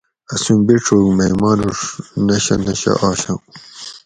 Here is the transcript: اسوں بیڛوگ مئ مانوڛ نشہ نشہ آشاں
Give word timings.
اسوں 0.33 0.59
بیڛوگ 0.67 1.07
مئ 1.17 1.31
مانوڛ 1.41 1.77
نشہ 2.25 2.55
نشہ 2.65 2.93
آشاں 3.09 3.39